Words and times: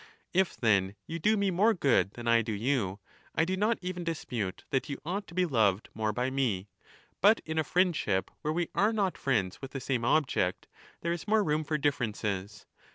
If, 0.33 0.57
then., 0.57 0.95
you 1.05 1.19
do 1.19 1.37
me 1.37 1.51
more 1.51 1.75
good 1.75 2.15
than 2.15 2.27
I 2.27 2.41
do 2.41 2.53
you, 2.53 2.97
I 3.35 3.45
do 3.45 3.55
not 3.55 3.77
even 3.83 4.03
dispute 4.03 4.63
that 4.71 4.89
you 4.89 4.99
ought 5.05 5.27
to 5.27 5.35
be 5.35 5.45
lov^ed 5.45 5.89
more 5.93 6.11
by 6.11 6.31
me; 6.31 6.69
but 7.21 7.39
in 7.45 7.59
a 7.59 7.63
friendship 7.63 8.31
where 8.41 8.49
we 8.51 8.69
are 8.73 8.93
not 8.93 9.15
friends 9.15 9.61
with 9.61 9.73
the 9.73 9.79
same 9.79 10.03
object, 10.03 10.65
there 11.01 11.13
is 11.13 11.27
more 11.27 11.43
room 11.43 11.63
or 11.69 11.77
differences. 11.77 12.65